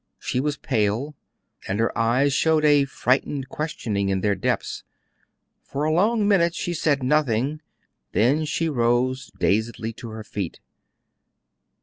[0.17, 1.13] She was pale,
[1.67, 4.83] and her eyes showed a frightened questioning in their depths.
[5.63, 7.61] For a long minute she said nothing,
[8.11, 10.59] then she rose dazedly to her feet.